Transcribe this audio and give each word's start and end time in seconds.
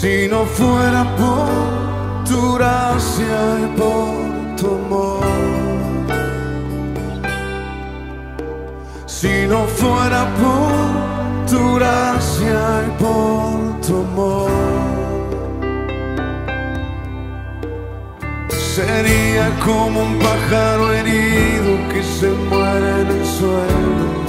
Si 0.00 0.28
no 0.28 0.44
fuera 0.44 1.02
por 1.16 2.24
tu 2.24 2.54
gracia 2.54 3.36
y 3.64 3.66
por 3.76 4.56
tu 4.56 4.66
amor. 4.76 5.24
Si 9.06 9.48
no 9.48 9.64
fuera 9.66 10.22
por 10.40 11.50
tu 11.50 11.74
gracia 11.74 12.60
y 12.86 13.02
por 13.02 13.80
tu 13.84 13.96
amor. 14.08 14.50
Sería 18.50 19.50
como 19.64 20.02
un 20.04 20.18
pájaro 20.20 20.92
herido 20.92 21.72
que 21.92 22.04
se 22.04 22.28
muere 22.48 23.00
en 23.00 23.08
el 23.08 23.26
suelo. 23.26 24.27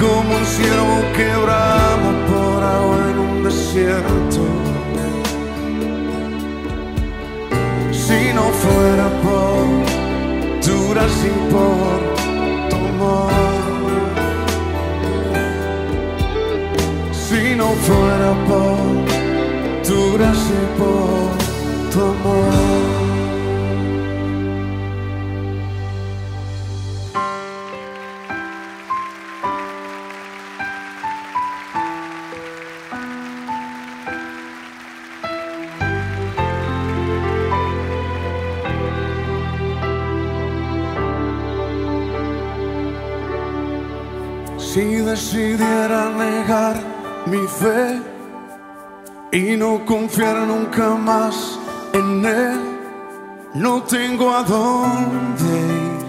Como 0.00 0.36
un 0.36 0.44
ciervo 0.46 1.02
que 1.16 1.28
brama 1.36 2.12
por 2.26 2.62
agua 2.62 3.10
en 3.10 3.18
un 3.18 3.44
desierto. 3.44 4.42
Si 7.92 8.32
no 8.32 8.44
fuera 8.62 9.08
por 9.24 9.64
tu 10.64 10.90
gracia 10.90 11.32
por 11.50 11.98
tu 12.70 12.76
amor. 12.76 13.32
Si 17.12 17.54
no 17.54 17.68
fuera 17.86 18.32
por 18.48 18.78
tu 19.86 20.14
gracia 20.14 20.56
y 20.62 20.78
por 20.78 21.92
tu 21.92 22.00
amor. 22.00 22.63
Decidiera 45.14 46.10
negar 46.10 46.74
mi 47.26 47.46
fe 47.46 48.02
y 49.30 49.56
no 49.56 49.84
confiar 49.86 50.38
nunca 50.38 50.96
más 50.96 51.56
en 51.92 52.24
Él, 52.26 52.58
no 53.54 53.80
tengo 53.84 54.34
a 54.34 54.42
dónde 54.42 55.50
ir. 55.82 56.04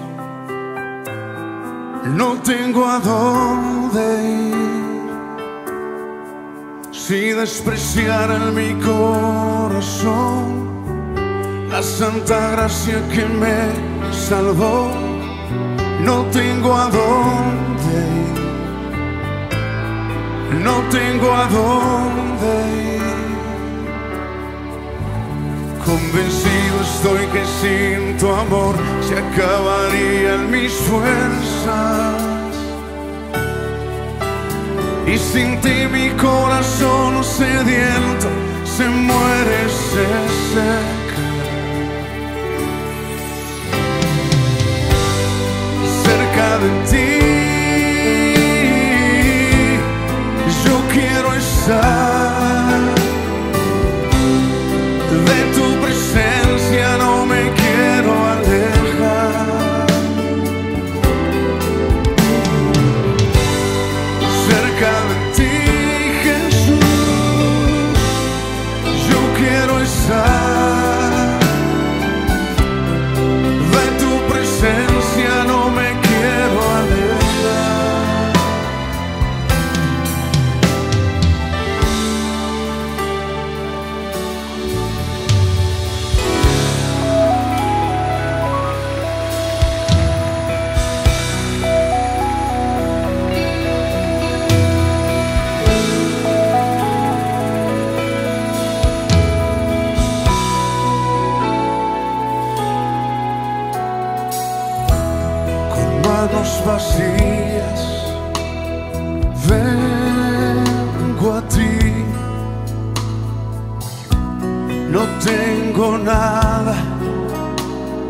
No 2.21 2.29
tengo 2.51 2.81
a 2.87 2.97
dónde 2.99 4.05
ir. 4.39 5.05
Si 6.91 7.29
despreciara 7.29 8.35
en 8.37 8.55
mi 8.55 8.73
corazón 8.89 10.45
la 11.69 11.83
santa 11.83 12.37
gracia 12.53 12.97
que 13.13 13.25
me 13.41 13.57
salvó, 14.11 14.89
no 16.03 16.25
tengo 16.31 16.73
a 16.75 16.85
dónde 16.89 17.54
No 20.63 20.81
tengo 20.89 21.31
a 21.31 21.45
dónde 21.47 22.51
ir. 22.85 23.35
Convencido 25.85 26.75
estoy 26.81 27.25
que 27.27 27.43
sin 27.61 28.17
tu 28.17 28.27
amor 28.31 28.75
se 29.07 29.13
acabarían 29.19 30.49
mis 30.49 30.71
fuerzas. 30.73 32.15
Y 35.05 35.17
sin 35.17 35.61
ti 35.61 35.87
mi 35.91 36.09
corazón 36.11 37.23
sediento 37.23 38.29
se 38.63 38.87
muere, 38.89 39.69
se 39.69 40.05
seca. 40.53 40.94
Quiero 51.65 52.14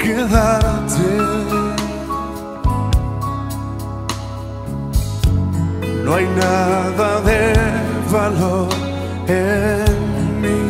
que 0.06 0.14
darte. 0.14 1.10
No 6.04 6.14
hay 6.14 6.28
nada 6.44 7.10
de 7.30 7.42
valor 8.12 8.70
en 9.28 10.42
mí. 10.42 10.62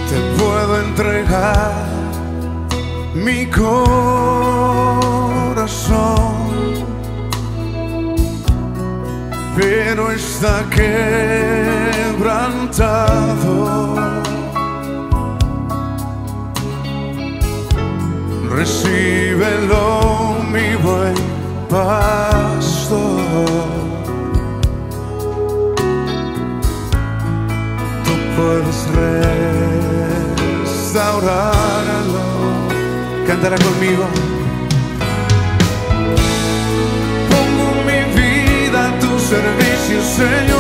Te 0.10 0.18
puedo 0.40 0.74
entregar 0.88 1.74
mi 3.14 3.40
corazón, 3.48 4.49
pero 9.60 10.12
está 10.12 10.66
quebrantado. 10.70 11.92
Recíbelo, 18.50 20.38
mi 20.52 20.76
buen 20.76 21.16
pastor. 21.70 23.20
Tú 28.06 28.14
puedes 28.38 28.80
restaurarlo. 30.64 31.54
Cantará 33.28 33.58
conmigo. 33.58 34.06
Senhor. 39.98 40.59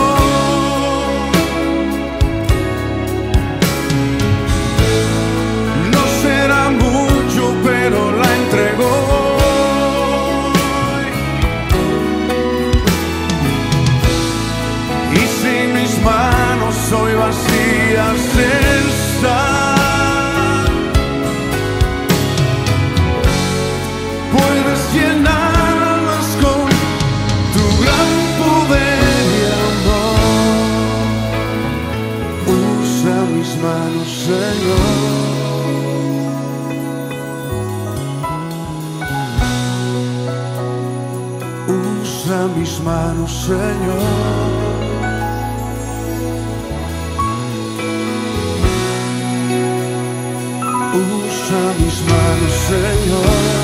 Mis 42.57 42.79
manos, 42.81 43.31
Señor. 43.45 43.99
Usa 50.93 51.73
mis 51.79 52.01
manos, 52.01 52.53
Señor. 52.67 53.58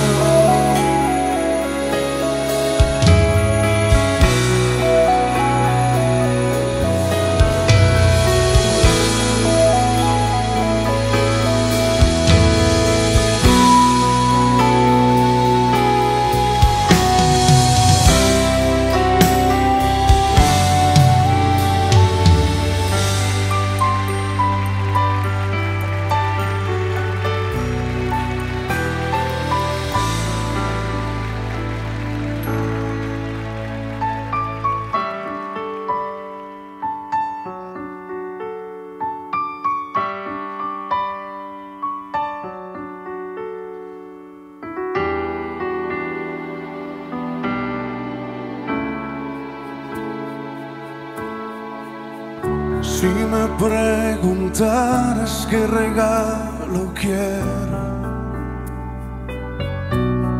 Si 53.05 53.13
me 53.13 53.45
preguntaras 53.59 55.45
qué 55.47 55.67
regalo 55.67 56.91
quiero, 56.99 57.83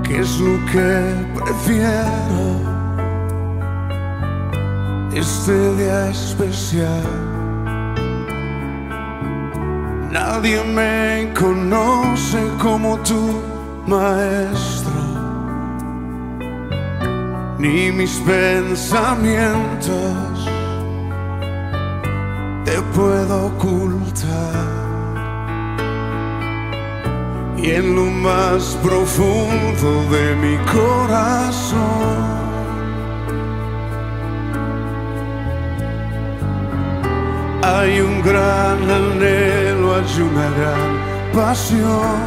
qué 0.04 0.22
es 0.22 0.40
lo 0.40 0.58
que 0.72 1.14
prefiero, 1.40 2.46
este 5.14 5.76
día 5.76 6.10
especial. 6.10 7.04
Nadie 10.12 10.64
me 10.64 11.32
conoce 11.40 12.50
como 12.60 12.98
tú, 13.10 13.44
maestro, 13.86 15.02
ni 17.60 17.92
mis 17.92 18.16
pensamientos 18.22 20.35
te 22.76 22.82
puedo 22.98 23.46
ocultar. 23.46 24.66
Y 27.58 27.72
en 27.72 27.96
lo 27.96 28.06
más 28.28 28.78
profundo 28.84 29.90
de 30.16 30.36
mi 30.44 30.58
corazón, 30.78 32.18
hay 37.64 38.02
un 38.02 38.22
gran 38.22 38.80
anhelo, 39.00 39.96
hay 39.96 40.22
una 40.30 40.48
gran 40.58 40.92
pasión. 41.34 42.20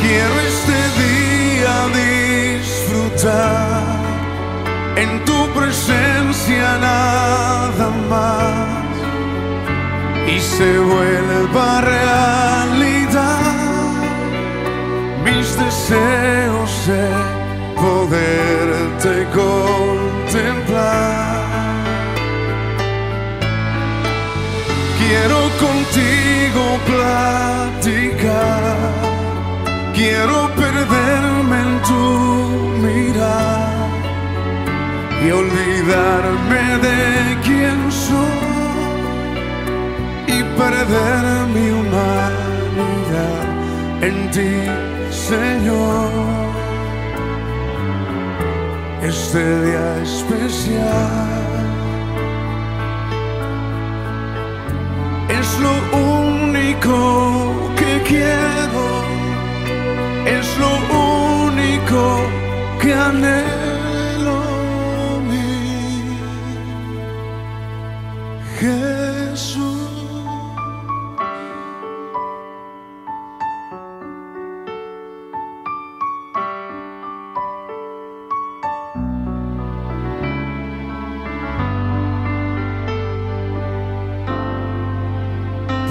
Quiero 0.00 0.34
este 0.50 0.78
día 1.02 1.76
disfrutar 2.58 3.82
en 4.96 5.24
tu 5.26 5.38
presencia 5.52 6.03
nada 6.52 7.88
más 8.10 8.94
y 10.28 10.38
se 10.40 10.78
vuelva 10.78 11.80
realidad 11.80 13.40
mis 15.24 15.56
deseos 15.56 16.86
de 16.86 17.08
poderte 17.76 19.26
contemplar. 19.34 20.04
Quiero 24.98 25.40
contigo 25.64 26.64
platicar, 26.86 28.76
quiero 29.94 30.50
perderme 30.54 31.33
olvidarme 35.34 36.64
de 36.86 37.00
quién 37.46 37.78
soy 37.90 38.44
y 40.26 40.38
perder 40.58 41.24
mi 41.54 41.66
humanidad 41.78 43.44
en 44.08 44.16
ti, 44.34 44.54
Señor. 45.10 46.10
Este 49.02 49.42
día 49.66 50.02
especial 50.02 51.44
es 55.28 55.48
lo 55.66 55.74
único 56.22 56.96
que 57.76 57.92
quiero, 58.10 58.84
es 60.38 60.46
lo 60.62 60.72
único 61.48 62.00
que 62.80 62.94
anhelo. 62.94 63.63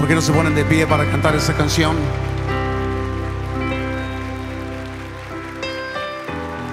¿Por 0.04 0.08
qué 0.10 0.16
no 0.16 0.20
se 0.20 0.34
ponen 0.34 0.54
de 0.54 0.66
pie 0.66 0.86
para 0.86 1.10
cantar 1.10 1.34
esa 1.34 1.54
canción? 1.54 1.96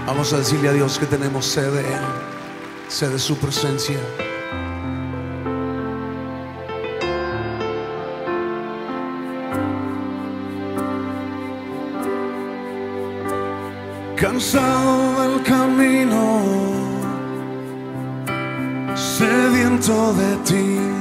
Vamos 0.05 0.33
a 0.33 0.39
decirle 0.39 0.67
a 0.67 0.73
Dios 0.73 0.99
que 0.99 1.05
tenemos 1.05 1.45
sed 1.45 1.71
de 1.71 1.79
Él, 1.79 2.01
sed 2.89 3.09
de 3.09 3.19
su 3.19 3.37
presencia. 3.37 3.99
Cansado 14.17 15.21
del 15.21 15.43
camino, 15.43 16.41
sediento 18.93 20.13
de 20.15 20.35
ti. 20.43 21.00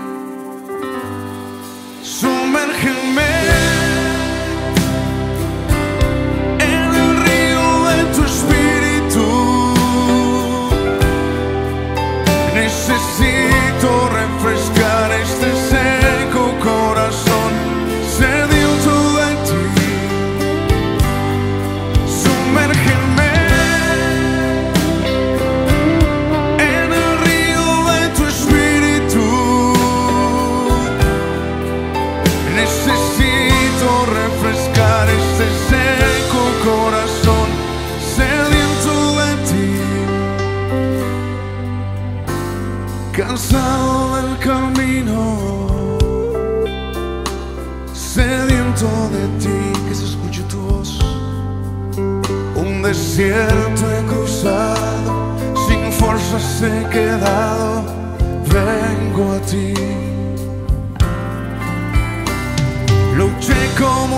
Sumérgeme 2.21 3.70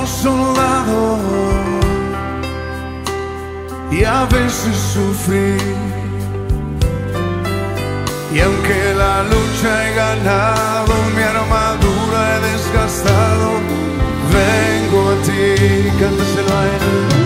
somos 0.05 0.53
y 3.91 4.03
a 4.03 4.25
veces 4.25 4.75
sufrí. 4.93 5.57
Y 8.33 8.39
aunque 8.39 8.93
la 8.97 9.23
lucha 9.23 9.87
he 9.87 9.95
ganado, 9.95 10.93
mi 11.15 11.21
armadura 11.21 12.35
he 12.35 12.39
desgastado, 12.51 13.51
vengo 14.33 15.11
a 15.11 15.15
ti, 15.23 15.89
cántese 15.99 16.41
el. 16.41 17.22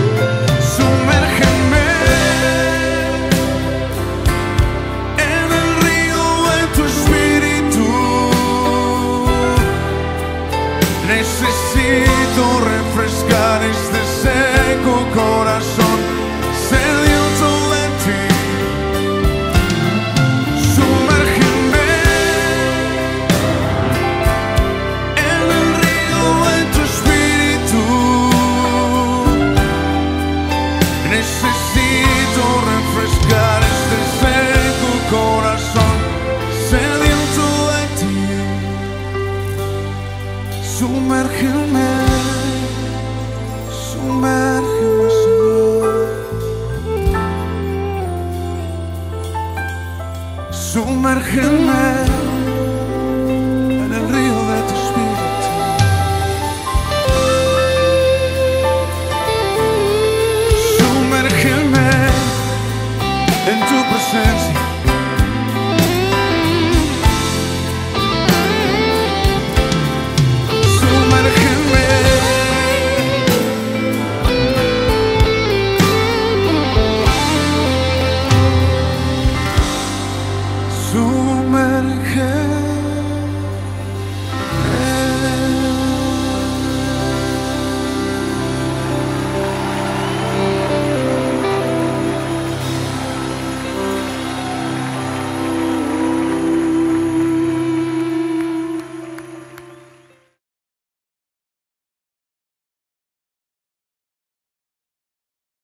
sumerge 80.90 82.67